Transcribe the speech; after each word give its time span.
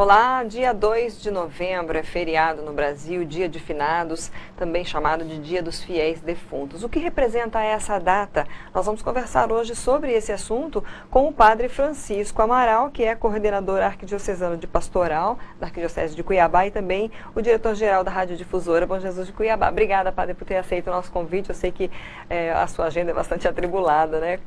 Olá, 0.00 0.44
dia 0.44 0.72
2 0.72 1.20
de 1.20 1.28
novembro 1.28 1.98
é 1.98 2.04
feriado 2.04 2.62
no 2.62 2.72
Brasil, 2.72 3.24
dia 3.24 3.48
de 3.48 3.58
finados, 3.58 4.30
também 4.56 4.84
chamado 4.84 5.24
de 5.24 5.40
Dia 5.40 5.60
dos 5.60 5.82
Fiéis 5.82 6.20
Defuntos. 6.20 6.84
O 6.84 6.88
que 6.88 7.00
representa 7.00 7.60
essa 7.60 7.98
data? 7.98 8.46
Nós 8.72 8.86
vamos 8.86 9.02
conversar 9.02 9.50
hoje 9.50 9.74
sobre 9.74 10.12
esse 10.12 10.30
assunto 10.30 10.84
com 11.10 11.26
o 11.26 11.32
padre 11.32 11.68
Francisco 11.68 12.40
Amaral, 12.40 12.92
que 12.92 13.02
é 13.02 13.16
coordenador 13.16 13.80
arquidiocesano 13.80 14.56
de 14.56 14.68
pastoral 14.68 15.36
da 15.58 15.66
Arquidiocese 15.66 16.14
de 16.14 16.22
Cuiabá 16.22 16.64
e 16.64 16.70
também 16.70 17.10
o 17.34 17.42
diretor-geral 17.42 18.04
da 18.04 18.10
Rádio 18.12 18.36
Difusora 18.36 18.86
Bom 18.86 19.00
Jesus 19.00 19.26
de 19.26 19.32
Cuiabá. 19.32 19.68
Obrigada, 19.68 20.12
padre, 20.12 20.32
por 20.32 20.44
ter 20.44 20.58
aceito 20.58 20.86
o 20.86 20.92
nosso 20.92 21.10
convite. 21.10 21.48
Eu 21.48 21.56
sei 21.56 21.72
que 21.72 21.90
é, 22.30 22.52
a 22.52 22.68
sua 22.68 22.84
agenda 22.84 23.10
é 23.10 23.14
bastante 23.14 23.48
atribulada, 23.48 24.20
né? 24.20 24.38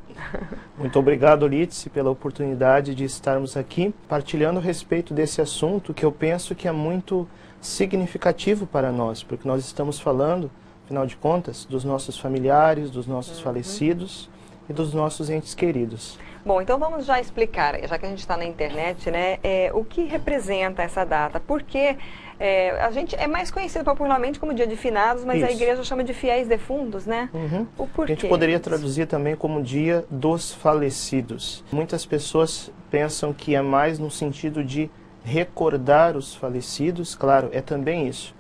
Muito 0.78 0.98
obrigado, 0.98 1.46
Lítice, 1.46 1.90
pela 1.90 2.10
oportunidade 2.10 2.96
de 2.96 3.04
estarmos 3.04 3.58
aqui 3.58 3.94
partilhando 4.08 4.58
a 4.58 4.64
respeito 4.64 5.14
desse 5.14 5.41
assunto 5.42 5.94
que 5.94 6.06
eu 6.06 6.12
penso 6.12 6.56
que 6.56 6.68
é 6.68 6.72
muito 6.72 7.28
significativo 7.60 8.66
para 8.66 8.92
nós, 8.92 9.24
porque 9.24 9.48
nós 9.48 9.66
estamos 9.66 10.00
falando, 10.00 10.50
afinal 10.86 11.06
de 11.06 11.16
contas, 11.16 11.66
dos 11.66 11.84
nossos 11.84 12.18
familiares, 12.18 12.90
dos 12.90 13.06
nossos 13.06 13.38
uhum. 13.38 13.44
falecidos 13.44 14.30
e 14.70 14.74
dos 14.74 14.94
nossos 14.94 15.30
entes 15.30 15.54
queridos. 15.54 16.18
Bom, 16.44 16.60
então 16.60 16.80
vamos 16.80 17.06
já 17.06 17.20
explicar, 17.20 17.80
já 17.88 18.00
que 18.00 18.06
a 18.06 18.10
gente 18.10 18.20
está 18.20 18.36
na 18.36 18.46
internet, 18.46 19.12
né, 19.12 19.38
é, 19.44 19.70
o 19.74 19.86
que 19.86 20.06
representa 20.06 20.82
essa 20.82 21.06
data, 21.06 21.40
porque 21.40 21.96
é, 22.40 22.72
a 22.82 22.90
gente 22.90 23.16
é 23.16 23.28
mais 23.28 23.52
conhecido 23.52 23.86
popularmente 23.86 24.40
como 24.40 24.52
Dia 24.52 24.66
de 24.66 24.76
Finados, 24.76 25.24
mas 25.24 25.38
Isso. 25.38 25.46
a 25.46 25.52
igreja 25.52 25.84
chama 25.84 26.04
de 26.04 26.12
Fiéis 26.12 26.48
Defuntos, 26.48 27.06
né? 27.06 27.30
Uhum. 27.32 27.68
O 27.78 27.86
porquê? 27.86 28.14
A 28.14 28.16
gente 28.16 28.28
poderia 28.28 28.60
traduzir 28.60 29.06
também 29.06 29.36
como 29.36 29.62
Dia 29.62 30.04
dos 30.10 30.52
Falecidos. 30.52 31.64
Muitas 31.72 32.04
pessoas 32.04 32.72
pensam 32.90 33.32
que 33.32 33.54
é 33.54 33.62
mais 33.62 34.00
no 34.00 34.10
sentido 34.10 34.64
de 34.64 34.90
recordar 35.24 36.16
os 36.18 36.36
falecidos, 36.36 37.16
claro, 37.16 37.50
é 37.52 37.62
também 37.62 38.08
isso. 38.08 38.34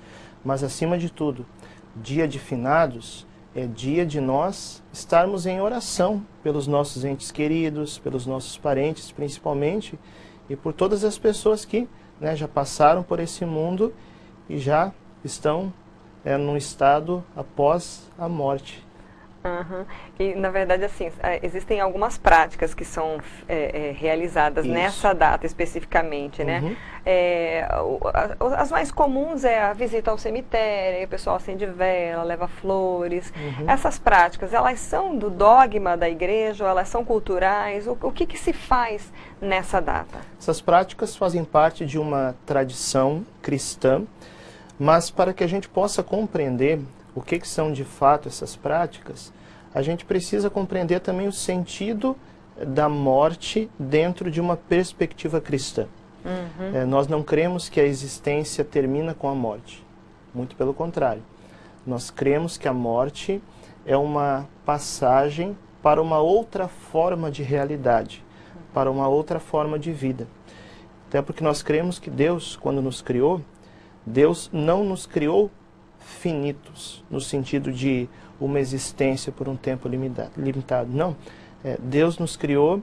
Mas 0.44 0.64
acima 0.64 0.98
de 0.98 1.10
tudo, 1.10 1.46
dia 1.96 2.28
de 2.28 2.40
finados 2.40 3.26
é 3.54 3.68
dia 3.68 4.06
de 4.06 4.22
nós 4.22 4.82
estarmos 4.94 5.46
em 5.46 5.60
oração 5.60 6.26
pelos 6.42 6.68
nossos 6.68 7.04
entes 7.04 7.32
queridos, 7.32 8.00
pelos 8.00 8.26
nossos 8.26 8.58
parentes 8.58 9.12
principalmente, 9.12 10.00
e 10.50 10.56
por 10.56 10.74
todas 10.74 11.04
as 11.04 11.18
pessoas 11.18 11.66
que 11.66 11.88
né, 12.20 12.36
já 12.36 12.48
passaram 12.48 13.04
por 13.04 13.20
esse 13.20 13.46
mundo 13.46 13.94
e 14.50 14.58
já 14.58 14.92
estão 15.24 15.74
é, 16.24 16.38
num 16.38 16.58
estado 16.58 17.24
após 17.36 18.10
a 18.18 18.28
morte. 18.28 18.86
Uhum. 19.44 19.86
E, 20.20 20.36
na 20.36 20.52
verdade, 20.52 20.86
assim, 20.86 21.12
é, 21.22 21.40
existem 21.44 21.80
algumas 21.80 22.18
práticas 22.18 22.74
que 22.74 22.86
são 22.86 23.20
é, 23.50 23.90
é, 23.90 23.92
realizadas 23.92 24.66
Isso. 24.66 24.74
nessa 24.74 25.14
data 25.14 25.46
especificamente, 25.46 26.44
né? 26.44 26.60
Uhum. 26.62 26.76
É, 27.04 27.68
as 28.58 28.70
mais 28.70 28.92
comuns 28.92 29.44
é 29.44 29.60
a 29.64 29.74
visita 29.74 30.12
ao 30.12 30.18
cemitério, 30.18 31.06
o 31.06 31.10
pessoal 31.10 31.38
acende 31.38 31.66
vela, 31.66 32.24
leva 32.24 32.48
flores. 32.48 33.34
Uhum. 33.36 33.70
Essas 33.70 33.98
práticas, 33.98 34.54
elas 34.54 34.80
são 34.80 35.18
do 35.18 35.30
dogma 35.30 35.98
da 35.98 36.08
igreja, 36.08 36.64
ou 36.64 36.70
elas 36.70 36.88
são 36.88 37.04
culturais? 37.04 37.88
O, 37.88 37.98
o 38.02 38.12
que, 38.12 38.28
que 38.28 38.38
se 38.38 38.54
faz 38.54 39.12
nessa 39.42 39.82
data? 39.82 40.20
Essas 40.40 40.62
práticas 40.62 41.16
fazem 41.16 41.44
parte 41.44 41.84
de 41.86 41.98
uma 41.98 42.36
tradição 42.46 43.26
cristã, 43.42 44.04
mas 44.78 45.10
para 45.10 45.34
que 45.34 45.44
a 45.44 45.48
gente 45.48 45.68
possa 45.68 46.04
compreender 46.04 46.80
o 47.14 47.22
que, 47.22 47.40
que 47.40 47.48
são 47.48 47.72
de 47.72 47.84
fato 47.84 48.28
essas 48.28 48.56
práticas, 48.56 49.32
a 49.74 49.82
gente 49.82 50.06
precisa 50.06 50.50
compreender 50.50 51.00
também 51.00 51.28
o 51.28 51.32
sentido 51.32 52.16
da 52.66 52.90
morte 52.90 53.70
dentro 53.80 54.30
de 54.30 54.40
uma 54.40 54.58
perspectiva 54.58 55.40
cristã. 55.40 55.88
Uhum. 56.24 56.76
É, 56.76 56.86
nós 56.86 57.08
não 57.08 57.24
cremos 57.24 57.70
que 57.70 57.80
a 57.80 57.86
existência 57.86 58.64
termina 58.64 59.14
com 59.14 59.30
a 59.30 59.36
morte. 59.36 59.84
Muito 60.34 60.56
pelo 60.56 60.74
contrário. 60.74 61.24
Nós 61.86 62.12
cremos 62.12 62.58
que 62.58 62.68
a 62.68 62.74
morte 62.74 63.42
é 63.86 63.98
uma 63.98 64.48
passagem 64.66 65.58
para 65.82 66.02
uma 66.02 66.20
outra 66.20 66.68
forma 66.68 67.32
de 67.32 67.42
realidade, 67.42 68.24
para 68.74 68.92
uma 68.92 69.08
outra 69.08 69.40
forma 69.40 69.80
de 69.80 69.92
vida. 69.92 70.28
Até 71.08 71.22
porque 71.22 71.44
nós 71.44 71.64
cremos 71.64 71.98
que 71.98 72.10
Deus, 72.10 72.56
quando 72.56 72.82
nos 72.82 73.02
criou, 73.02 73.42
Deus 74.06 74.50
não 74.54 74.84
nos 74.84 75.06
criou 75.06 75.50
finitos, 76.06 77.04
no 77.10 77.22
sentido 77.22 77.72
de 77.72 78.10
uma 78.40 78.60
existência 78.60 79.32
por 79.32 79.48
um 79.48 79.56
tempo 79.56 79.88
limitado. 79.88 80.92
Não. 80.92 81.16
É, 81.64 81.78
Deus 81.80 82.18
nos 82.18 82.36
criou 82.36 82.82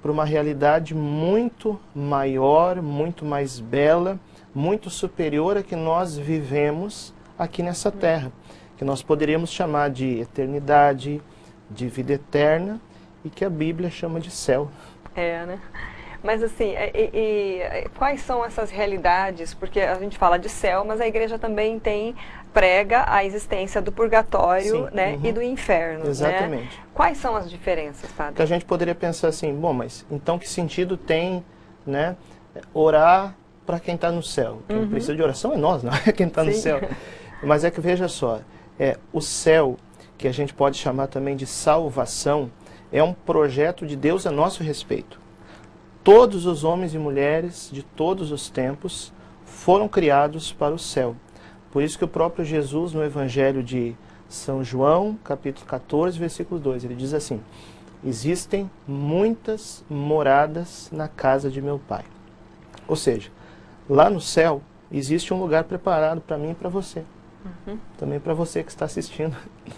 para 0.00 0.10
uma 0.10 0.24
realidade 0.24 0.94
muito 0.94 1.78
maior, 1.94 2.80
muito 2.80 3.24
mais 3.24 3.60
bela, 3.60 4.18
muito 4.54 4.88
superior 4.88 5.56
a 5.56 5.62
que 5.62 5.76
nós 5.76 6.16
vivemos 6.16 7.12
aqui 7.38 7.62
nessa 7.62 7.90
terra, 7.90 8.32
que 8.76 8.84
nós 8.84 9.02
poderíamos 9.02 9.50
chamar 9.50 9.90
de 9.90 10.20
eternidade, 10.20 11.20
de 11.68 11.88
vida 11.88 12.14
eterna 12.14 12.80
e 13.24 13.30
que 13.30 13.44
a 13.44 13.50
Bíblia 13.50 13.90
chama 13.90 14.20
de 14.20 14.30
céu. 14.30 14.70
É, 15.14 15.44
né? 15.44 15.60
Mas 16.22 16.42
assim, 16.42 16.74
e, 16.94 17.10
e, 17.14 17.88
quais 17.96 18.20
são 18.20 18.44
essas 18.44 18.70
realidades? 18.70 19.54
Porque 19.54 19.80
a 19.80 19.94
gente 19.94 20.18
fala 20.18 20.38
de 20.38 20.48
céu, 20.48 20.84
mas 20.84 21.00
a 21.00 21.06
igreja 21.06 21.38
também 21.38 21.78
tem 21.78 22.14
prega 22.52 23.04
a 23.06 23.24
existência 23.24 23.80
do 23.80 23.92
purgatório 23.92 24.86
Sim, 24.86 24.94
né, 24.94 25.14
uhum. 25.14 25.20
e 25.24 25.32
do 25.32 25.42
inferno. 25.42 26.04
Né? 26.04 26.10
Exatamente. 26.10 26.76
Né? 26.76 26.84
Quais 26.92 27.18
são 27.18 27.36
as 27.36 27.50
diferenças, 27.50 28.10
padre? 28.12 28.34
Que 28.34 28.42
a 28.42 28.46
gente 28.46 28.64
poderia 28.64 28.94
pensar 28.94 29.28
assim, 29.28 29.54
bom, 29.54 29.72
mas 29.72 30.04
então 30.10 30.38
que 30.38 30.48
sentido 30.48 30.96
tem 30.96 31.44
né, 31.86 32.16
orar 32.74 33.36
para 33.64 33.78
quem 33.78 33.94
está 33.94 34.10
no 34.10 34.22
céu? 34.22 34.62
Quem 34.68 34.78
uhum. 34.78 34.88
precisa 34.88 35.14
de 35.14 35.22
oração 35.22 35.52
é 35.52 35.56
nós, 35.56 35.82
não 35.84 35.92
é 35.92 36.12
quem 36.12 36.26
está 36.26 36.42
no 36.42 36.52
céu. 36.52 36.80
Mas 37.42 37.64
é 37.64 37.70
que 37.70 37.80
veja 37.80 38.08
só, 38.08 38.40
é, 38.78 38.98
o 39.12 39.20
céu, 39.20 39.76
que 40.18 40.28
a 40.28 40.32
gente 40.32 40.52
pode 40.52 40.76
chamar 40.76 41.06
também 41.06 41.36
de 41.36 41.46
salvação, 41.46 42.50
é 42.92 43.02
um 43.02 43.12
projeto 43.12 43.86
de 43.86 43.96
Deus 43.96 44.26
a 44.26 44.30
nosso 44.30 44.62
respeito. 44.62 45.20
Todos 46.02 46.46
os 46.46 46.64
homens 46.64 46.94
e 46.94 46.98
mulheres 46.98 47.70
de 47.72 47.82
todos 47.82 48.32
os 48.32 48.50
tempos 48.50 49.12
foram 49.44 49.86
criados 49.86 50.52
para 50.52 50.74
o 50.74 50.78
céu. 50.78 51.14
Por 51.72 51.82
isso 51.82 51.96
que 51.96 52.04
o 52.04 52.08
próprio 52.08 52.44
Jesus, 52.44 52.92
no 52.92 53.04
Evangelho 53.04 53.62
de 53.62 53.94
São 54.28 54.64
João, 54.64 55.16
capítulo 55.22 55.66
14, 55.66 56.18
versículo 56.18 56.60
2, 56.60 56.84
ele 56.84 56.94
diz 56.94 57.14
assim: 57.14 57.40
Existem 58.04 58.70
muitas 58.88 59.84
moradas 59.88 60.88
na 60.90 61.06
casa 61.06 61.50
de 61.50 61.62
meu 61.62 61.78
Pai. 61.78 62.04
Ou 62.88 62.96
seja, 62.96 63.30
lá 63.88 64.10
no 64.10 64.20
céu 64.20 64.62
existe 64.90 65.32
um 65.32 65.40
lugar 65.40 65.64
preparado 65.64 66.20
para 66.20 66.36
mim 66.36 66.50
e 66.50 66.54
para 66.54 66.68
você. 66.68 67.04
Uhum. 67.66 67.78
Também 67.96 68.18
para 68.18 68.34
você 68.34 68.62
que 68.62 68.70
está 68.70 68.84
assistindo 68.84 69.36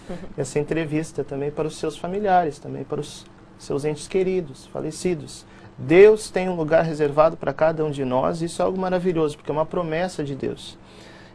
uhum. 0.09 0.15
essa 0.35 0.59
entrevista, 0.59 1.23
também 1.23 1.51
para 1.51 1.67
os 1.67 1.77
seus 1.77 1.97
familiares, 1.97 2.59
também 2.59 2.83
para 2.83 2.99
os 2.99 3.25
seus 3.57 3.85
entes 3.85 4.07
queridos, 4.07 4.65
falecidos. 4.67 5.45
Deus 5.77 6.29
tem 6.29 6.49
um 6.49 6.55
lugar 6.55 6.83
reservado 6.83 7.37
para 7.37 7.53
cada 7.53 7.83
um 7.83 7.91
de 7.91 8.03
nós, 8.03 8.41
e 8.41 8.45
isso 8.45 8.61
é 8.61 8.65
algo 8.65 8.79
maravilhoso, 8.79 9.37
porque 9.37 9.51
é 9.51 9.53
uma 9.53 9.65
promessa 9.65 10.23
de 10.23 10.35
Deus. 10.35 10.77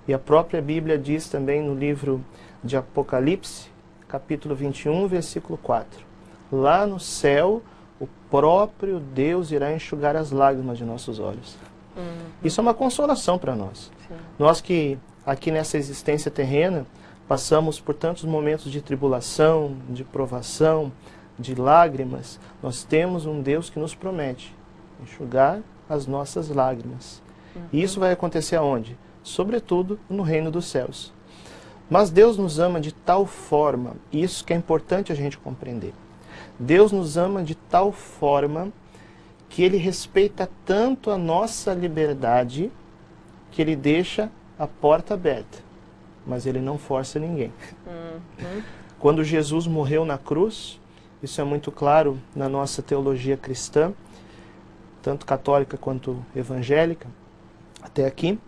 E 0.08 0.14
a 0.14 0.18
própria 0.18 0.62
Bíblia 0.62 0.96
diz 0.96 1.28
também 1.28 1.62
no 1.62 1.74
livro 1.74 2.24
de 2.64 2.78
Apocalipse, 2.78 3.68
capítulo 4.08 4.54
21, 4.54 5.06
versículo 5.06 5.58
4: 5.58 6.00
Lá 6.50 6.86
no 6.86 6.98
céu, 6.98 7.62
o 8.00 8.08
próprio 8.30 8.98
Deus 9.00 9.50
irá 9.50 9.70
enxugar 9.70 10.16
as 10.16 10.30
lágrimas 10.30 10.78
de 10.78 10.84
nossos 10.84 11.18
olhos. 11.20 11.56
Uhum. 11.94 12.04
Isso 12.42 12.58
é 12.58 12.62
uma 12.62 12.72
consolação 12.72 13.38
para 13.38 13.54
nós. 13.54 13.92
Sim. 14.08 14.14
Nós 14.38 14.62
que 14.62 14.98
aqui 15.26 15.50
nessa 15.50 15.76
existência 15.76 16.30
terrena 16.30 16.86
passamos 17.28 17.78
por 17.78 17.94
tantos 17.94 18.24
momentos 18.24 18.72
de 18.72 18.80
tribulação, 18.80 19.76
de 19.90 20.04
provação, 20.04 20.90
de 21.38 21.54
lágrimas, 21.54 22.40
nós 22.62 22.82
temos 22.82 23.26
um 23.26 23.42
Deus 23.42 23.68
que 23.68 23.78
nos 23.78 23.94
promete 23.94 24.56
enxugar 25.02 25.60
as 25.86 26.06
nossas 26.06 26.48
lágrimas. 26.48 27.22
Uhum. 27.54 27.62
E 27.74 27.82
isso 27.82 28.00
vai 28.00 28.12
acontecer 28.12 28.56
aonde? 28.56 28.96
Sobretudo 29.28 30.00
no 30.08 30.22
reino 30.22 30.50
dos 30.50 30.64
céus. 30.64 31.12
Mas 31.90 32.08
Deus 32.08 32.38
nos 32.38 32.58
ama 32.58 32.80
de 32.80 32.92
tal 32.92 33.26
forma, 33.26 33.94
e 34.10 34.22
isso 34.22 34.42
que 34.42 34.54
é 34.54 34.56
importante 34.56 35.12
a 35.12 35.14
gente 35.14 35.36
compreender. 35.36 35.92
Deus 36.58 36.92
nos 36.92 37.18
ama 37.18 37.42
de 37.42 37.54
tal 37.54 37.92
forma 37.92 38.72
que 39.50 39.62
ele 39.62 39.76
respeita 39.76 40.48
tanto 40.64 41.10
a 41.10 41.18
nossa 41.18 41.74
liberdade 41.74 42.72
que 43.50 43.60
ele 43.60 43.76
deixa 43.76 44.30
a 44.58 44.66
porta 44.66 45.12
aberta, 45.12 45.58
mas 46.26 46.46
ele 46.46 46.60
não 46.60 46.78
força 46.78 47.18
ninguém. 47.18 47.52
Uhum. 47.86 48.62
Quando 48.98 49.22
Jesus 49.22 49.66
morreu 49.66 50.06
na 50.06 50.16
cruz, 50.16 50.80
isso 51.22 51.38
é 51.38 51.44
muito 51.44 51.70
claro 51.70 52.18
na 52.34 52.48
nossa 52.48 52.82
teologia 52.82 53.36
cristã, 53.36 53.92
tanto 55.02 55.26
católica 55.26 55.76
quanto 55.76 56.24
evangélica, 56.34 57.06
até 57.82 58.06
aqui. 58.06 58.38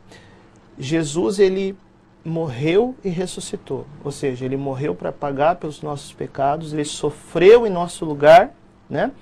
Jesus, 0.80 1.38
ele 1.38 1.76
morreu 2.24 2.94
e 3.04 3.08
ressuscitou, 3.08 3.86
ou 4.04 4.10
seja, 4.10 4.44
ele 4.44 4.56
morreu 4.56 4.94
para 4.94 5.12
pagar 5.12 5.56
pelos 5.56 5.82
nossos 5.82 6.12
pecados, 6.12 6.72
ele 6.72 6.84
sofreu 6.84 7.66
em 7.66 7.70
nosso 7.70 8.04
lugar, 8.04 8.54
né? 8.88 9.12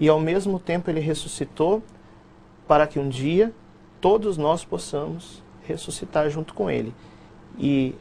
E 0.00 0.08
ao 0.08 0.18
mesmo 0.18 0.58
tempo 0.58 0.90
ele 0.90 1.00
ressuscitou 1.00 1.82
para 2.66 2.86
que 2.86 2.98
um 2.98 3.08
dia 3.08 3.52
todos 4.00 4.36
nós 4.36 4.64
possamos 4.64 5.42
ressuscitar 5.66 6.28
junto 6.28 6.54
com 6.54 6.70
Ele. 6.70 6.94
E 7.58 7.94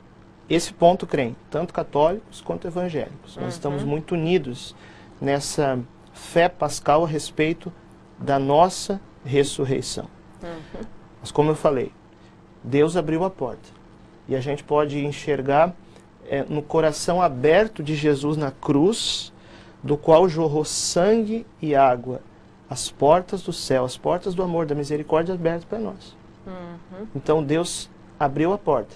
esse 0.50 0.74
ponto 0.74 1.06
creem 1.06 1.36
tanto 1.50 1.74
católicos 1.74 2.42
quanto 2.42 2.68
evangélicos. 2.68 3.38
Nós 3.38 3.54
estamos 3.54 3.84
uhum. 3.84 3.90
muito 3.90 4.16
unidos 4.16 4.76
nessa 5.20 5.80
fé 6.14 6.50
pascal 6.50 7.04
a 7.04 7.08
respeito 7.08 7.72
da 8.18 8.40
nossa 8.40 9.00
ressurreição. 9.24 10.08
Uhum. 10.42 10.82
Mas 11.20 11.32
como 11.32 11.52
eu 11.52 11.56
falei, 11.56 11.92
Deus 12.64 12.96
abriu 12.96 13.24
a 13.24 13.30
porta 13.30 13.70
e 14.28 14.36
a 14.36 14.40
gente 14.40 14.64
pode 14.64 15.04
enxergar 15.06 15.76
é, 16.28 16.44
no 16.48 16.62
coração 16.62 17.22
aberto 17.22 17.84
de 17.84 17.96
Jesus 17.96 18.38
na 18.38 18.52
cruz, 18.52 19.34
do 19.84 19.98
qual 19.98 20.30
jorrou 20.30 20.64
sangue 20.64 21.46
e 21.62 21.76
água, 21.76 22.22
as 22.70 22.90
portas 22.90 23.42
do 23.42 23.52
céu, 23.52 23.84
as 23.84 23.98
portas 23.98 24.34
do 24.34 24.44
amor, 24.44 24.66
da 24.66 24.76
misericórdia 24.76 25.34
abertas 25.34 25.66
para 25.66 25.80
nós. 25.80 26.16
Uhum. 26.46 27.08
Então 27.16 27.44
Deus 27.44 27.90
abriu 28.20 28.54
a 28.54 28.58
porta. 28.58 28.96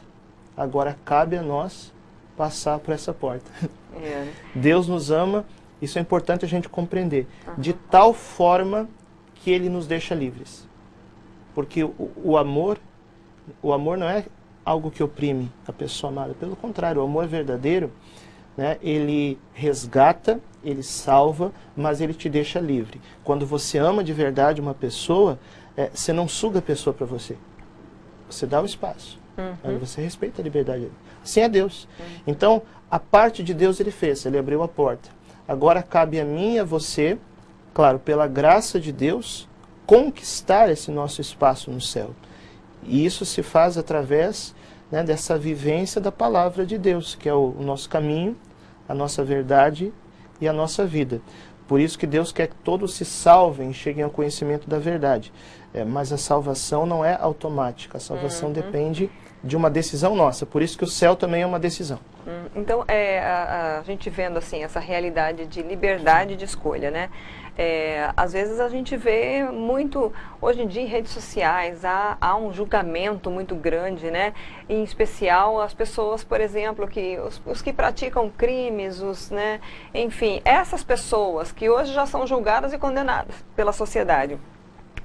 Agora 0.55 0.97
cabe 1.03 1.35
a 1.35 1.41
nós 1.41 1.91
passar 2.37 2.79
por 2.79 2.93
essa 2.93 3.13
porta. 3.13 3.51
É. 3.97 4.29
Deus 4.53 4.87
nos 4.87 5.09
ama, 5.09 5.45
isso 5.81 5.97
é 5.97 6.01
importante 6.01 6.45
a 6.45 6.47
gente 6.47 6.69
compreender, 6.69 7.27
uhum. 7.47 7.53
de 7.57 7.73
tal 7.73 8.13
forma 8.13 8.87
que 9.35 9.49
Ele 9.51 9.69
nos 9.69 9.87
deixa 9.87 10.13
livres. 10.13 10.67
Porque 11.53 11.83
o, 11.83 12.11
o 12.23 12.37
amor, 12.37 12.77
o 13.61 13.73
amor 13.73 13.97
não 13.97 14.07
é 14.07 14.25
algo 14.63 14.89
que 14.89 15.03
oprime 15.03 15.51
a 15.67 15.71
pessoa 15.71 16.11
amada. 16.11 16.33
Pelo 16.33 16.55
contrário, 16.55 17.01
o 17.01 17.05
amor 17.05 17.27
verdadeiro, 17.27 17.91
né, 18.57 18.77
ele 18.81 19.37
resgata, 19.53 20.39
ele 20.63 20.81
salva, 20.81 21.51
mas 21.75 22.01
ele 22.01 22.13
te 22.13 22.27
deixa 22.27 22.59
livre. 22.59 22.99
Quando 23.23 23.45
você 23.45 23.77
ama 23.77 24.03
de 24.03 24.13
verdade 24.13 24.59
uma 24.59 24.73
pessoa, 24.73 25.39
é, 25.77 25.89
você 25.93 26.11
não 26.11 26.27
suga 26.27 26.59
a 26.59 26.61
pessoa 26.61 26.93
para 26.93 27.05
você. 27.05 27.37
Você 28.29 28.47
dá 28.47 28.61
o 28.61 28.65
espaço. 28.65 29.19
Uhum. 29.37 29.77
Você 29.79 30.01
respeita 30.01 30.41
a 30.41 30.43
liberdade 30.43 30.81
dele. 30.81 30.93
Assim 31.23 31.41
é 31.41 31.49
Deus. 31.49 31.87
Uhum. 31.99 32.05
Então, 32.27 32.61
a 32.89 32.99
parte 32.99 33.43
de 33.43 33.53
Deus 33.53 33.79
ele 33.79 33.91
fez, 33.91 34.25
ele 34.25 34.37
abriu 34.37 34.63
a 34.63 34.67
porta. 34.67 35.09
Agora 35.47 35.83
cabe 35.83 36.19
a 36.19 36.25
mim 36.25 36.53
e 36.53 36.59
a 36.59 36.63
você, 36.63 37.17
claro, 37.73 37.99
pela 37.99 38.25
graça 38.25 38.79
de 38.79 38.91
Deus, 38.91 39.47
conquistar 39.85 40.69
esse 40.69 40.89
nosso 40.89 41.21
espaço 41.21 41.69
no 41.69 41.81
céu. 41.81 42.11
E 42.87 43.05
isso 43.05 43.25
se 43.25 43.41
faz 43.41 43.77
através 43.77 44.53
né, 44.91 45.03
dessa 45.03 45.37
vivência 45.37 45.99
da 45.99 46.11
palavra 46.11 46.65
de 46.65 46.77
Deus, 46.77 47.15
que 47.15 47.27
é 47.27 47.33
o, 47.33 47.55
o 47.57 47.63
nosso 47.63 47.89
caminho, 47.89 48.35
a 48.87 48.93
nossa 48.93 49.23
verdade 49.23 49.91
e 50.39 50.47
a 50.47 50.53
nossa 50.53 50.85
vida. 50.85 51.21
Por 51.67 51.79
isso 51.79 51.97
que 51.97 52.05
Deus 52.05 52.31
quer 52.31 52.47
que 52.47 52.55
todos 52.57 52.93
se 52.93 53.03
salvem 53.03 53.71
e 53.71 53.73
cheguem 53.73 54.03
ao 54.03 54.09
conhecimento 54.09 54.69
da 54.69 54.77
verdade. 54.77 55.33
É, 55.73 55.83
mas 55.83 56.13
a 56.13 56.17
salvação 56.17 56.85
não 56.85 57.03
é 57.03 57.17
automática, 57.19 57.97
a 57.97 57.99
salvação 57.99 58.49
uhum. 58.49 58.53
depende 58.53 59.09
de 59.45 59.55
uma 59.55 59.69
decisão 59.69 60.15
nossa. 60.15 60.45
Por 60.45 60.61
isso 60.61 60.77
que 60.77 60.83
o 60.83 60.87
céu 60.87 61.15
também 61.15 61.43
é 61.43 61.45
uma 61.45 61.59
decisão. 61.59 61.99
Hum, 62.27 62.45
então, 62.55 62.83
é, 62.87 63.19
a, 63.19 63.79
a, 63.79 63.83
gente 63.83 64.09
vendo 64.09 64.37
assim 64.37 64.63
essa 64.63 64.79
realidade 64.79 65.45
de 65.45 65.61
liberdade 65.61 66.35
de 66.35 66.43
escolha, 66.43 66.89
né? 66.89 67.09
É, 67.57 68.11
às 68.17 68.33
vezes 68.33 68.59
a 68.59 68.67
gente 68.67 68.97
vê 68.97 69.43
muito, 69.43 70.11
hoje 70.41 70.63
em 70.63 70.67
dia 70.67 70.81
em 70.81 70.87
redes 70.87 71.11
sociais, 71.11 71.85
há, 71.85 72.17
há 72.19 72.35
um 72.35 72.51
julgamento 72.51 73.29
muito 73.29 73.55
grande, 73.55 74.11
né? 74.11 74.33
Em 74.67 74.83
especial 74.83 75.61
as 75.61 75.73
pessoas, 75.73 76.23
por 76.23 76.41
exemplo, 76.41 76.85
que 76.87 77.17
os, 77.19 77.41
os 77.45 77.61
que 77.61 77.71
praticam 77.71 78.29
crimes, 78.29 78.99
os, 78.99 79.29
né? 79.29 79.61
enfim, 79.93 80.41
essas 80.43 80.83
pessoas 80.83 81.51
que 81.51 81.69
hoje 81.69 81.93
já 81.93 82.05
são 82.05 82.27
julgadas 82.27 82.73
e 82.73 82.77
condenadas 82.77 83.35
pela 83.55 83.71
sociedade. 83.71 84.37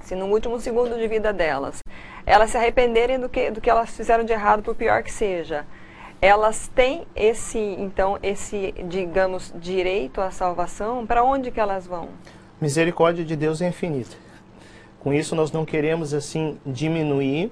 Se 0.01 0.15
no 0.15 0.25
último 0.25 0.59
segundo 0.59 0.97
de 0.97 1.07
vida 1.07 1.31
delas, 1.31 1.80
elas 2.25 2.51
se 2.51 2.57
arrependerem 2.57 3.19
do 3.19 3.29
que, 3.29 3.51
do 3.51 3.61
que 3.61 3.69
elas 3.69 3.89
fizeram 3.89 4.23
de 4.23 4.33
errado, 4.33 4.61
por 4.63 4.75
pior 4.75 5.03
que 5.03 5.11
seja, 5.11 5.65
elas 6.21 6.67
têm 6.67 7.05
esse, 7.15 7.57
então, 7.57 8.17
esse, 8.21 8.73
digamos, 8.87 9.53
direito 9.55 10.21
à 10.21 10.29
salvação, 10.29 11.05
para 11.05 11.23
onde 11.23 11.49
que 11.49 11.59
elas 11.59 11.87
vão? 11.87 12.09
misericórdia 12.61 13.25
de 13.25 13.35
Deus 13.35 13.59
é 13.59 13.67
infinita. 13.67 14.15
Com 14.99 15.11
isso, 15.11 15.35
nós 15.35 15.51
não 15.51 15.65
queremos, 15.65 16.13
assim, 16.13 16.59
diminuir 16.63 17.51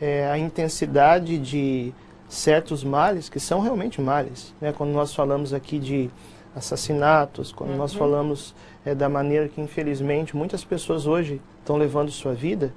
é, 0.00 0.28
a 0.28 0.36
intensidade 0.36 1.38
de 1.38 1.94
certos 2.28 2.82
males, 2.82 3.28
que 3.28 3.38
são 3.38 3.60
realmente 3.60 4.00
males. 4.00 4.52
Né? 4.60 4.72
Quando 4.76 4.90
nós 4.90 5.14
falamos 5.14 5.54
aqui 5.54 5.78
de 5.78 6.10
assassinatos, 6.56 7.52
quando 7.52 7.70
uhum. 7.70 7.76
nós 7.76 7.94
falamos 7.94 8.52
é, 8.84 8.96
da 8.96 9.08
maneira 9.08 9.48
que, 9.48 9.60
infelizmente, 9.60 10.36
muitas 10.36 10.64
pessoas 10.64 11.06
hoje 11.06 11.40
estão 11.60 11.76
levando 11.76 12.10
sua 12.10 12.34
vida, 12.34 12.74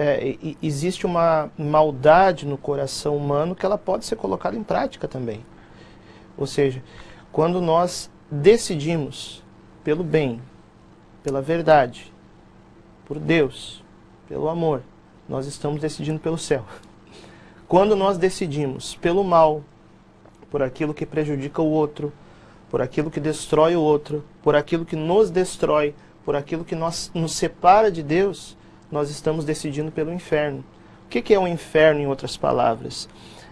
é, 0.00 0.38
existe 0.62 1.04
uma 1.04 1.50
maldade 1.58 2.46
no 2.46 2.56
coração 2.56 3.16
humano 3.16 3.56
que 3.56 3.66
ela 3.66 3.76
pode 3.76 4.04
ser 4.04 4.14
colocada 4.14 4.56
em 4.56 4.62
prática 4.62 5.08
também. 5.08 5.44
Ou 6.36 6.46
seja, 6.46 6.80
quando 7.32 7.60
nós 7.60 8.08
decidimos 8.30 9.42
pelo 9.82 10.04
bem, 10.04 10.40
pela 11.20 11.42
verdade, 11.42 12.12
por 13.04 13.18
Deus, 13.18 13.82
pelo 14.28 14.48
amor, 14.48 14.82
nós 15.28 15.48
estamos 15.48 15.80
decidindo 15.80 16.20
pelo 16.20 16.38
céu. 16.38 16.64
Quando 17.66 17.96
nós 17.96 18.16
decidimos 18.16 18.94
pelo 18.94 19.24
mal, 19.24 19.64
por 20.48 20.62
aquilo 20.62 20.94
que 20.94 21.04
prejudica 21.04 21.60
o 21.60 21.70
outro, 21.70 22.12
por 22.70 22.80
aquilo 22.80 23.10
que 23.10 23.18
destrói 23.18 23.74
o 23.74 23.80
outro, 23.80 24.24
por 24.42 24.54
aquilo 24.54 24.84
que 24.84 24.94
nos 24.94 25.28
destrói, 25.28 25.92
por 26.24 26.36
aquilo 26.36 26.64
que 26.64 26.76
nós, 26.76 27.10
nos 27.12 27.32
separa 27.32 27.90
de 27.90 28.02
Deus, 28.02 28.56
nós 28.90 29.10
estamos 29.10 29.44
decidindo 29.44 29.90
pelo 29.90 30.12
inferno. 30.12 30.64
O 31.06 31.08
que, 31.08 31.22
que 31.22 31.34
é 31.34 31.38
o 31.38 31.46
inferno, 31.46 32.00
em 32.00 32.06
outras 32.06 32.36
palavras? 32.36 33.08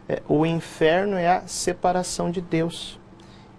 É, 0.09 0.23
o 0.29 0.44
inferno 0.44 1.17
é 1.17 1.29
a 1.29 1.47
separação 1.47 2.31
de 2.31 2.41
Deus. 2.41 2.99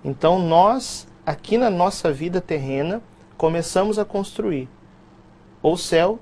Então, 0.03 0.39
nós, 0.39 1.07
aqui 1.25 1.57
na 1.57 1.69
nossa 1.69 2.11
vida 2.11 2.39
terrena, 2.39 3.01
começamos 3.37 3.99
a 3.99 4.05
construir 4.05 4.69
ou 5.61 5.75
céu 5.75 6.19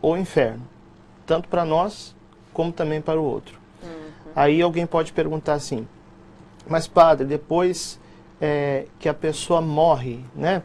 ou 0.00 0.16
inferno, 0.16 0.66
tanto 1.26 1.48
para 1.48 1.64
nós 1.64 2.14
como 2.52 2.72
também 2.72 3.00
para 3.00 3.20
o 3.20 3.24
outro. 3.24 3.58
Uhum. 3.82 3.88
Aí 4.34 4.62
alguém 4.62 4.86
pode 4.86 5.12
perguntar 5.12 5.54
assim, 5.54 5.86
mas 6.66 6.86
padre, 6.86 7.26
depois 7.26 8.00
é, 8.40 8.86
que 8.98 9.08
a 9.08 9.14
pessoa 9.14 9.60
morre, 9.60 10.20
né? 10.34 10.62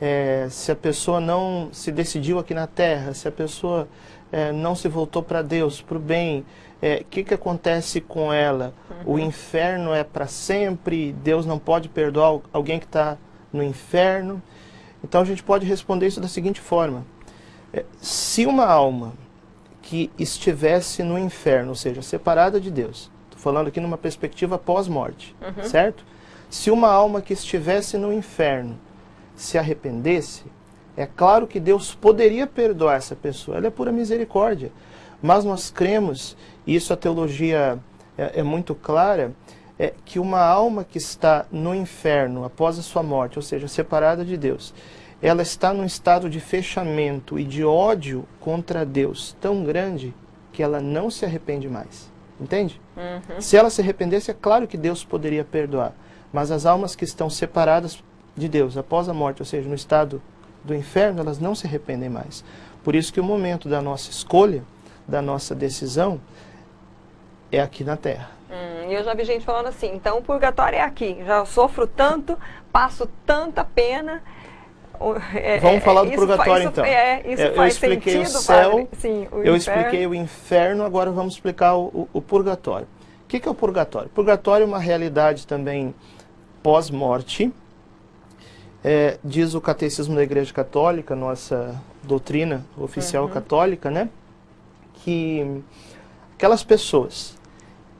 É, 0.00 0.48
se 0.50 0.72
a 0.72 0.76
pessoa 0.76 1.20
não 1.20 1.68
se 1.72 1.92
decidiu 1.92 2.38
aqui 2.38 2.52
na 2.52 2.66
Terra, 2.66 3.14
se 3.14 3.28
a 3.28 3.32
pessoa 3.32 3.88
é, 4.32 4.52
não 4.52 4.74
se 4.74 4.88
voltou 4.88 5.22
para 5.22 5.40
Deus, 5.42 5.80
para 5.80 5.96
o 5.96 6.00
bem, 6.00 6.40
o 6.40 6.44
é, 6.82 7.04
que, 7.08 7.22
que 7.22 7.32
acontece 7.32 8.00
com 8.00 8.32
ela? 8.32 8.74
Uhum. 8.90 9.14
O 9.14 9.18
inferno 9.18 9.94
é 9.94 10.02
para 10.02 10.26
sempre? 10.26 11.12
Deus 11.12 11.46
não 11.46 11.58
pode 11.58 11.88
perdoar 11.88 12.40
alguém 12.52 12.78
que 12.78 12.86
está 12.86 13.16
no 13.52 13.62
inferno? 13.62 14.42
Então 15.02 15.20
a 15.20 15.24
gente 15.24 15.42
pode 15.42 15.64
responder 15.66 16.08
isso 16.08 16.20
da 16.20 16.28
seguinte 16.28 16.60
forma: 16.60 17.06
é, 17.72 17.84
se 18.00 18.44
uma 18.46 18.66
alma 18.66 19.14
que 19.80 20.10
estivesse 20.18 21.02
no 21.02 21.18
inferno, 21.18 21.70
ou 21.70 21.74
seja, 21.74 22.02
separada 22.02 22.60
de 22.60 22.70
Deus, 22.70 23.10
estou 23.26 23.38
falando 23.38 23.68
aqui 23.68 23.78
numa 23.80 23.98
perspectiva 23.98 24.58
pós-morte, 24.58 25.36
uhum. 25.40 25.68
certo? 25.68 26.04
Se 26.50 26.70
uma 26.70 26.88
alma 26.88 27.20
que 27.20 27.32
estivesse 27.32 27.96
no 27.96 28.12
inferno 28.12 28.78
se 29.34 29.58
arrependesse, 29.58 30.44
é 30.96 31.06
claro 31.06 31.46
que 31.46 31.58
Deus 31.58 31.94
poderia 31.94 32.46
perdoar 32.46 32.96
essa 32.96 33.16
pessoa, 33.16 33.56
ela 33.56 33.66
é 33.66 33.70
pura 33.70 33.90
misericórdia. 33.90 34.70
Mas 35.20 35.44
nós 35.44 35.70
cremos, 35.70 36.36
e 36.66 36.74
isso 36.74 36.92
a 36.92 36.96
teologia 36.96 37.78
é, 38.16 38.40
é 38.40 38.42
muito 38.42 38.74
clara, 38.74 39.32
é 39.78 39.92
que 40.04 40.18
uma 40.18 40.40
alma 40.40 40.84
que 40.84 40.98
está 40.98 41.46
no 41.50 41.74
inferno 41.74 42.44
após 42.44 42.78
a 42.78 42.82
sua 42.82 43.02
morte, 43.02 43.38
ou 43.38 43.42
seja, 43.42 43.66
separada 43.66 44.24
de 44.24 44.36
Deus, 44.36 44.72
ela 45.20 45.42
está 45.42 45.72
num 45.72 45.84
estado 45.84 46.28
de 46.28 46.38
fechamento 46.38 47.38
e 47.38 47.44
de 47.44 47.64
ódio 47.64 48.26
contra 48.38 48.84
Deus 48.84 49.36
tão 49.40 49.64
grande 49.64 50.14
que 50.52 50.62
ela 50.62 50.80
não 50.80 51.10
se 51.10 51.24
arrepende 51.24 51.68
mais. 51.68 52.12
Entende? 52.40 52.80
Uhum. 52.96 53.40
Se 53.40 53.56
ela 53.56 53.70
se 53.70 53.80
arrependesse, 53.80 54.30
é 54.30 54.34
claro 54.34 54.66
que 54.66 54.76
Deus 54.76 55.04
poderia 55.04 55.44
perdoar. 55.44 55.94
Mas 56.32 56.50
as 56.50 56.66
almas 56.66 56.94
que 56.94 57.04
estão 57.04 57.30
separadas 57.30 58.02
de 58.36 58.48
Deus 58.48 58.76
após 58.76 59.08
a 59.08 59.14
morte, 59.14 59.42
ou 59.42 59.46
seja, 59.46 59.68
no 59.68 59.74
estado 59.74 60.20
do 60.64 60.74
inferno, 60.74 61.20
elas 61.20 61.38
não 61.38 61.54
se 61.54 61.66
arrependem 61.66 62.08
mais. 62.08 62.44
Por 62.82 62.94
isso 62.94 63.12
que 63.12 63.20
o 63.20 63.24
momento 63.24 63.68
da 63.68 63.80
nossa 63.80 64.10
escolha, 64.10 64.62
da 65.06 65.22
nossa 65.22 65.54
decisão, 65.54 66.20
é 67.52 67.60
aqui 67.60 67.84
na 67.84 67.96
terra. 67.96 68.30
Hum, 68.50 68.90
eu 68.90 69.04
já 69.04 69.14
vi 69.14 69.24
gente 69.24 69.44
falando 69.44 69.66
assim, 69.68 69.94
então 69.94 70.18
o 70.18 70.22
purgatório 70.22 70.76
é 70.76 70.82
aqui, 70.82 71.18
já 71.24 71.44
sofro 71.44 71.86
tanto, 71.86 72.38
passo 72.72 73.08
tanta 73.26 73.64
pena. 73.64 74.22
É, 75.34 75.58
Vamos 75.58 75.82
falar 75.82 76.04
do 76.04 76.12
purgatório 76.12 76.68
então. 76.68 76.84
É, 76.84 77.20
isso 77.26 77.42
é, 77.42 77.58
eu 77.58 77.66
expliquei 77.66 78.24
sentido, 78.24 78.38
o 78.38 78.42
céu, 78.42 78.88
Sim, 78.98 79.28
o 79.32 79.38
eu 79.42 79.56
inferno. 79.56 79.56
expliquei 79.56 80.06
o 80.06 80.14
inferno, 80.14 80.84
agora 80.84 81.10
vamos 81.10 81.34
explicar 81.34 81.74
o, 81.74 81.86
o, 81.86 82.08
o 82.12 82.22
purgatório. 82.22 82.86
O 83.24 83.26
que, 83.26 83.40
que 83.40 83.48
é 83.48 83.50
o 83.50 83.54
purgatório? 83.54 84.08
Purgatório 84.10 84.62
é 84.64 84.66
uma 84.66 84.78
realidade 84.78 85.46
também 85.46 85.92
pós-morte, 86.62 87.52
é, 88.84 89.18
diz 89.24 89.54
o 89.54 89.60
Catecismo 89.60 90.14
da 90.14 90.22
Igreja 90.22 90.52
Católica, 90.52 91.16
nossa 91.16 91.80
doutrina 92.02 92.64
oficial 92.76 93.24
uhum. 93.24 93.30
católica, 93.30 93.90
né? 93.90 94.10
que 95.04 95.62
aquelas 96.34 96.64
pessoas 96.64 97.38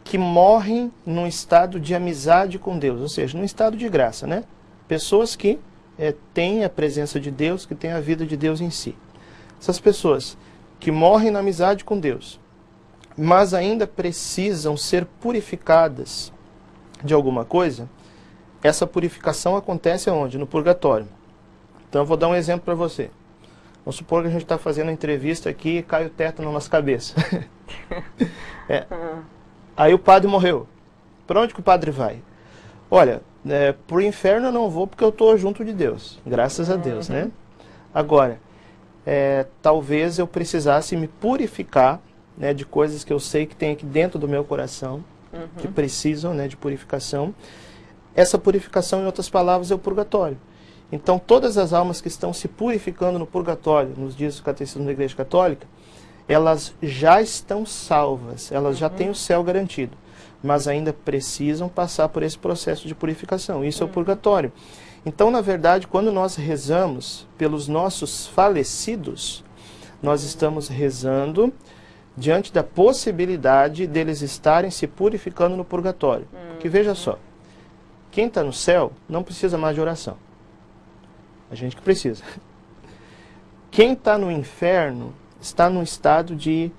que 0.03 0.17
morrem 0.17 0.91
num 1.05 1.27
estado 1.27 1.79
de 1.79 1.95
amizade 1.95 2.59
com 2.59 2.79
Deus, 2.79 3.01
ou 3.01 3.09
seja, 3.09 3.37
num 3.37 3.45
estado 3.45 3.77
de 3.77 3.89
graça, 3.89 4.27
né? 4.27 4.45
Pessoas 4.89 5.37
que 5.37 5.59
é, 5.99 6.15
têm 6.33 6.65
a 6.65 6.69
presença 6.69 7.21
de 7.21 7.31
Deus, 7.31 7.67
que 7.67 7.75
têm 7.75 7.93
a 7.93 8.01
vida 8.01 8.27
de 8.27 8.37
Deus 8.37 8.61
em 8.61 8.71
si. 8.71 8.95
Essas 9.61 9.79
pessoas 9.79 10.37
que 10.81 10.91
morrem 10.91 11.31
na 11.31 11.39
amizade 11.39 11.85
com 11.85 11.99
Deus, 11.99 12.41
mas 13.17 13.55
ainda 13.55 13.87
precisam 13.87 14.77
ser 14.77 15.07
purificadas 15.21 16.33
de 17.03 17.15
alguma 17.15 17.45
coisa, 17.45 17.89
essa 18.65 18.87
purificação 18.87 19.57
acontece 19.57 20.09
aonde? 20.09 20.39
No 20.39 20.47
purgatório. 20.47 21.07
Então 21.89 22.01
eu 22.03 22.07
vou 22.07 22.17
dar 22.17 22.29
um 22.29 22.35
exemplo 22.35 22.65
para 22.65 22.75
você. 22.75 23.11
Vamos 23.85 23.97
supor 23.97 24.23
que 24.23 24.29
a 24.29 24.31
gente 24.31 24.43
está 24.43 24.57
fazendo 24.57 24.87
uma 24.87 24.93
entrevista 24.93 25.51
aqui 25.51 25.79
e 25.79 25.83
cai 25.83 26.07
o 26.07 26.11
teto 26.11 26.41
na 26.43 26.51
nossa 26.51 26.71
cabeça. 26.71 27.15
é. 28.67 28.87
Aí 29.77 29.93
o 29.93 29.99
padre 29.99 30.27
morreu. 30.27 30.67
Para 31.27 31.43
onde 31.43 31.53
que 31.53 31.61
o 31.61 31.63
padre 31.63 31.91
vai? 31.91 32.23
Olha, 32.91 33.21
é, 33.47 33.73
para 33.73 33.97
o 33.97 34.01
inferno 34.01 34.49
eu 34.49 34.53
não 34.53 34.71
vou 34.71 34.87
porque 34.87 35.05
eu 35.05 35.11
estou 35.11 35.37
junto 35.37 35.63
de 35.63 35.75
Deus. 35.75 36.19
Graças 36.27 36.71
a 36.71 36.77
Deus, 36.77 37.11
né? 37.11 37.21
uhum. 37.21 37.25
né? 37.27 37.33
Agora, 37.93 38.41
é, 39.05 39.47
talvez 39.61 40.19
eu 40.19 40.27
precisasse 40.27 40.97
me 40.97 41.07
purificar 41.07 42.01
né, 42.37 42.55
de 42.55 42.65
coisas 42.65 43.05
que 43.05 43.13
eu 43.13 43.21
sei 43.21 43.45
que 43.45 43.55
tem 43.55 43.73
aqui 43.73 43.85
dentro 43.85 44.19
do 44.19 44.27
meu 44.27 44.43
coração, 44.43 45.05
uhum. 45.33 45.47
que 45.59 45.69
precisam 45.69 46.33
né, 46.33 46.49
de 46.49 46.57
purificação. 46.57 47.35
Essa 48.15 48.39
purificação, 48.39 49.03
em 49.03 49.07
outras 49.07 49.29
palavras, 49.29 49.71
é 49.71 49.75
o 49.75 49.79
purgatório. 49.79 50.39
Então, 50.93 51.19
todas 51.19 51.59
as 51.59 51.73
almas 51.73 52.01
que 52.01 52.09
estão 52.09 52.33
se 52.33 52.47
purificando 52.47 53.19
no 53.19 53.27
purgatório, 53.27 53.95
nos 53.97 54.15
dias 54.15 54.37
do 54.37 54.43
Catecismo 54.43 54.85
da 54.85 54.93
Igreja 54.93 55.17
Católica, 55.17 55.67
elas 56.29 56.75
já 56.83 57.21
estão 57.21 57.67
salvas, 57.67 58.51
elas 58.53 58.75
uhum. 58.75 58.81
já 58.81 58.89
têm 58.89 59.11
o 59.11 59.15
céu 59.15 59.43
garantido, 59.43 59.97
mas 60.43 60.69
ainda 60.69 60.93
precisam 60.93 61.69
passar 61.69 62.09
por 62.09 62.23
esse 62.23 62.39
processo 62.39 62.87
de 62.87 62.95
purificação. 62.95 63.65
Isso 63.65 63.83
uhum. 63.83 63.87
é 63.87 63.87
o 63.87 63.89
uhum. 63.89 63.95
purgatório. 63.95 64.53
Então, 65.05 65.31
na 65.31 65.41
verdade, 65.41 65.87
quando 65.87 66.11
nós 66.11 66.37
rezamos 66.37 67.27
pelos 67.37 67.69
nossos 67.69 68.27
falecidos, 68.29 69.45
nós 70.03 70.23
estamos 70.23 70.69
rezando 70.69 71.53
diante 72.17 72.53
da 72.53 72.63
possibilidade 72.63 73.87
deles 73.87 74.23
estarem 74.23 74.71
se 74.71 74.87
purificando 74.87 75.57
no 75.57 75.65
purgatório. 75.65 76.27
Uhum. 76.33 76.59
Que 76.59 76.69
veja 76.69 76.95
só, 76.95 77.19
quem 78.15 78.29
está 78.29 78.45
no 78.45 78.53
céu 78.53 78.93
não 79.09 79.25
precisa 79.25 79.59
mais 79.59 79.75
de 79.75 79.81
oração. 79.81 80.17
A 81.51 81.55
gente 81.57 81.75
que 81.75 81.83
precisa. 81.83 82.23
Quem 83.73 83.95
está 83.95 84.17
no 84.17 84.31
inferno 84.31 85.13
está 85.41 85.69
num 85.69 85.83
estado 85.83 86.37
de 86.37 86.71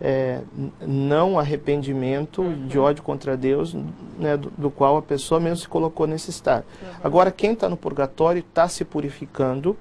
é, 0.00 0.40
não 0.80 1.38
arrependimento, 1.38 2.40
uhum. 2.40 2.66
de 2.66 2.78
ódio 2.78 3.02
contra 3.02 3.36
Deus, 3.36 3.76
né, 4.18 4.38
do, 4.38 4.50
do, 4.56 4.70
qual 4.70 4.96
a 4.96 5.02
pessoa 5.02 5.38
mesmo 5.38 5.58
se 5.58 5.68
colocou 5.68 6.06
nesse 6.06 6.30
estado. 6.30 6.64
Uhum. 6.80 6.88
Agora, 7.04 7.30
quem 7.30 7.52
está 7.52 7.68
no 7.68 7.76
purgatório 7.76 8.40
está 8.40 8.66
se 8.66 8.82
purificando 8.82 9.76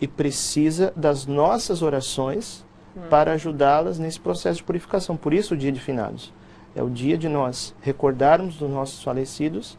e 0.00 0.06
precisa 0.06 0.92
das 0.94 1.26
nossas 1.26 1.82
orações 1.82 2.64
uhum. 2.94 3.08
para 3.08 3.32
ajudá-las 3.32 3.98
nesse 3.98 4.20
processo 4.20 4.58
de 4.58 4.62
purificação. 4.62 5.16
Por 5.16 5.34
isso, 5.34 5.54
o 5.54 5.56
dia 5.56 5.72
de 5.72 5.80
finados. 5.80 6.32
É 6.76 6.84
o 6.84 6.88
dia 6.88 7.18
de 7.18 7.28
nós 7.28 7.74
recordarmos 7.82 8.54
dos 8.54 8.70
nossos 8.70 9.02
falecidos 9.02 9.76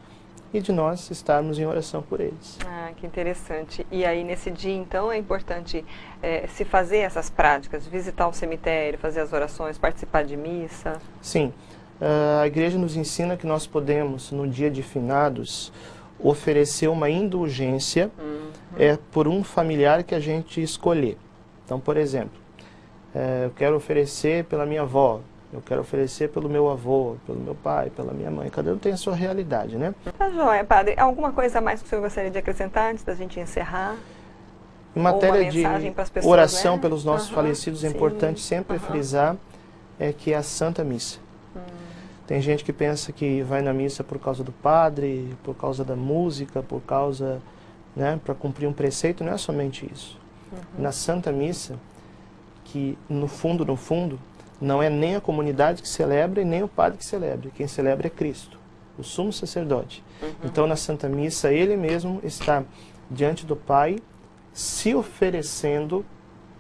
e 0.53 0.59
de 0.59 0.71
nós 0.71 1.09
estarmos 1.09 1.57
em 1.57 1.65
oração 1.65 2.01
por 2.01 2.19
eles. 2.19 2.57
Ah, 2.65 2.91
que 2.95 3.05
interessante. 3.05 3.85
E 3.91 4.05
aí 4.05 4.23
nesse 4.23 4.51
dia, 4.51 4.75
então, 4.75 5.11
é 5.11 5.17
importante 5.17 5.83
é, 6.21 6.47
se 6.47 6.65
fazer 6.65 6.97
essas 6.97 7.29
práticas, 7.29 7.87
visitar 7.87 8.27
o 8.27 8.33
cemitério, 8.33 8.99
fazer 8.99 9.21
as 9.21 9.33
orações, 9.33 9.77
participar 9.77 10.23
de 10.23 10.35
missa? 10.35 10.99
Sim. 11.21 11.53
Uh, 12.01 12.41
a 12.41 12.47
igreja 12.47 12.77
nos 12.77 12.95
ensina 12.95 13.37
que 13.37 13.45
nós 13.45 13.67
podemos, 13.67 14.31
no 14.31 14.47
dia 14.47 14.71
de 14.71 14.81
finados, 14.81 15.71
oferecer 16.19 16.87
uma 16.87 17.09
indulgência 17.09 18.11
uhum. 18.17 18.49
é, 18.77 18.97
por 19.11 19.27
um 19.27 19.43
familiar 19.43 20.03
que 20.03 20.15
a 20.15 20.19
gente 20.19 20.61
escolher. 20.61 21.17
Então, 21.63 21.79
por 21.79 21.97
exemplo, 21.97 22.39
é, 23.13 23.45
eu 23.45 23.51
quero 23.51 23.75
oferecer 23.75 24.45
pela 24.45 24.65
minha 24.65 24.81
avó, 24.81 25.21
eu 25.53 25.61
quero 25.61 25.81
oferecer 25.81 26.29
pelo 26.29 26.47
meu 26.47 26.69
avô, 26.69 27.17
pelo 27.25 27.39
meu 27.39 27.55
pai, 27.55 27.89
pela 27.89 28.13
minha 28.13 28.31
mãe. 28.31 28.49
Cada 28.49 28.73
um 28.73 28.77
tem 28.77 28.93
a 28.93 28.97
sua 28.97 29.15
realidade, 29.15 29.77
né? 29.77 29.93
Tá 30.17 30.29
joia, 30.29 30.63
padre. 30.63 30.95
Alguma 30.97 31.33
coisa 31.33 31.59
mais 31.59 31.81
que 31.81 31.87
o 31.87 31.89
senhor 31.89 32.01
gostaria 32.01 32.31
de 32.31 32.37
acrescentar 32.37 32.91
antes 32.91 33.03
da 33.03 33.13
gente 33.13 33.39
encerrar? 33.39 33.97
Em 34.95 34.99
matéria 34.99 35.49
de 35.49 35.63
pessoas, 35.91 36.25
oração 36.25 36.75
né? 36.75 36.81
pelos 36.81 37.03
nossos 37.03 37.29
uhum, 37.29 37.35
falecidos, 37.35 37.83
é 37.83 37.89
sim. 37.89 37.95
importante 37.95 38.41
sempre 38.41 38.77
uhum. 38.77 38.83
frisar 38.83 39.35
é 39.99 40.11
que 40.11 40.33
é 40.33 40.37
a 40.37 40.43
Santa 40.43 40.83
Missa. 40.83 41.19
Hum. 41.55 41.59
Tem 42.27 42.41
gente 42.41 42.63
que 42.63 42.73
pensa 42.73 43.11
que 43.11 43.41
vai 43.43 43.61
na 43.61 43.73
missa 43.73 44.03
por 44.03 44.19
causa 44.19 44.43
do 44.43 44.51
padre, 44.51 45.35
por 45.43 45.55
causa 45.55 45.83
da 45.83 45.95
música, 45.95 46.63
por 46.63 46.81
causa, 46.81 47.41
né, 47.95 48.19
para 48.23 48.33
cumprir 48.33 48.67
um 48.67 48.73
preceito. 48.73 49.23
Não 49.23 49.33
é 49.33 49.37
somente 49.37 49.89
isso. 49.93 50.17
Uhum. 50.51 50.81
Na 50.81 50.91
Santa 50.91 51.31
Missa, 51.31 51.75
que 52.65 52.97
no 53.09 53.27
fundo, 53.27 53.65
no 53.65 53.75
fundo, 53.75 54.19
não 54.61 54.81
é 54.81 54.89
nem 54.89 55.15
a 55.15 55.21
comunidade 55.21 55.81
que 55.81 55.89
celebra 55.89 56.41
e 56.41 56.45
nem 56.45 56.61
o 56.61 56.67
padre 56.67 56.99
que 56.99 57.05
celebra. 57.05 57.49
Quem 57.49 57.67
celebra 57.67 58.07
é 58.07 58.09
Cristo, 58.09 58.59
o 58.97 59.03
sumo 59.03 59.33
sacerdote. 59.33 60.03
Uhum. 60.21 60.29
Então, 60.43 60.67
na 60.67 60.75
Santa 60.75 61.09
Missa, 61.09 61.51
ele 61.51 61.75
mesmo 61.75 62.19
está 62.23 62.63
diante 63.09 63.45
do 63.45 63.55
Pai, 63.55 63.97
se 64.53 64.93
oferecendo 64.93 66.05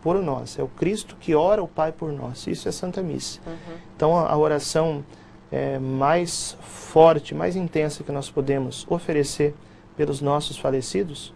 por 0.01 0.21
nós. 0.21 0.57
É 0.57 0.63
o 0.63 0.67
Cristo 0.67 1.15
que 1.19 1.35
ora 1.35 1.61
o 1.61 1.67
Pai 1.67 1.91
por 1.91 2.11
nós. 2.11 2.47
Isso 2.47 2.67
é 2.67 2.71
Santa 2.71 3.03
Missa. 3.03 3.39
Uhum. 3.45 3.77
Então, 3.95 4.17
a, 4.17 4.35
oração 4.35 5.05
é, 5.51 5.77
mais 5.77 6.57
forte, 6.61 7.35
mais 7.35 7.55
intensa 7.55 8.03
que 8.03 8.11
nós 8.11 8.29
podemos 8.29 8.85
oferecer 8.89 9.53
pelos 9.95 10.21
nossos 10.21 10.57
falecidos 10.57 11.33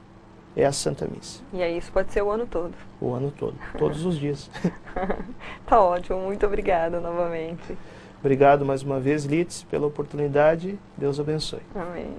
é 0.55 0.65
a 0.65 0.71
Santa 0.71 1.07
Missa. 1.07 1.43
E 1.53 1.61
aí 1.61 1.77
isso 1.77 1.91
pode 1.91 2.11
ser 2.11 2.21
o 2.21 2.31
ano 2.31 2.45
todo? 2.45 2.73
O 3.01 3.13
ano 3.13 3.31
todo, 3.31 3.55
todos 3.77 4.05
os 4.05 4.17
dias. 4.17 4.49
tá 5.65 5.81
ótimo, 5.81 6.19
muito 6.19 6.45
obrigada 6.45 6.99
novamente. 6.99 7.77
Obrigado 8.19 8.65
mais 8.65 8.81
uma 8.81 8.99
vez, 8.99 9.25
Litz, 9.25 9.63
pela 9.63 9.85
oportunidade. 9.85 10.79
Deus 10.97 11.19
abençoe. 11.19 11.61
Amém. 11.75 12.15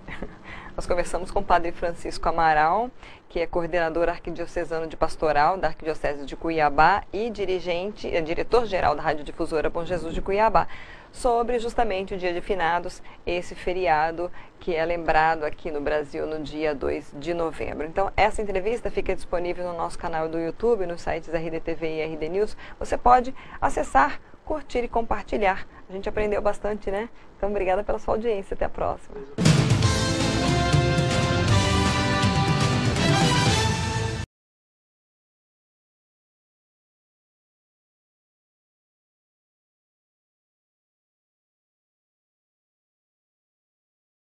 Nós 0.77 0.87
conversamos 0.87 1.31
com 1.31 1.41
o 1.41 1.43
Padre 1.43 1.73
Francisco 1.73 2.29
Amaral, 2.29 2.91
que 3.29 3.41
é 3.41 3.47
coordenador 3.47 4.09
arquidiocesano 4.09 4.87
de 4.87 4.97
pastoral 4.97 5.57
da 5.57 5.69
Arquidiocese 5.69 6.27
de 6.27 6.37
Cuiabá 6.37 7.03
e 7.13 7.31
dirigente, 7.31 8.15
é, 8.15 8.21
diretor-geral 8.21 8.95
da 8.95 9.03
Rádio 9.03 9.25
Difusora 9.25 9.71
Bom 9.71 9.85
Jesus 9.85 10.15
de 10.15 10.21
Cuiabá, 10.21 10.69
sobre 11.17 11.59
justamente 11.59 12.15
o 12.15 12.19
Dia 12.19 12.33
de 12.33 12.41
Finados, 12.41 13.03
esse 13.27 13.55
feriado 13.55 14.31
que 14.61 14.75
é 14.75 14.85
lembrado 14.85 15.45
aqui 15.45 15.71
no 15.71 15.81
Brasil 15.81 16.27
no 16.27 16.43
dia 16.43 16.75
2 16.75 17.15
de 17.19 17.33
novembro. 17.33 17.87
Então, 17.87 18.13
essa 18.17 18.43
entrevista 18.43 18.91
fica 18.91 19.15
disponível 19.15 19.65
no 19.65 19.77
nosso 19.77 19.99
canal 19.99 20.29
do 20.29 20.39
YouTube, 20.39 20.87
nos 20.87 21.01
sites 21.01 21.29
RDTV 21.29 21.87
e 21.87 22.15
RD 22.15 22.29
News. 22.29 22.57
Você 22.79 22.99
pode 22.99 23.35
acessar, 23.61 24.21
curtir 24.45 24.85
e 24.85 24.89
compartilhar. 24.89 25.67
A 25.89 25.93
gente 25.93 26.09
aprendeu 26.09 26.43
bastante, 26.43 26.91
né? 26.91 27.09
Então, 27.37 27.49
obrigada 27.49 27.83
pela 27.83 27.99
sua 27.99 28.15
audiência. 28.15 28.55
Até 28.55 28.65
a 28.65 28.71
próxima. 28.71 29.17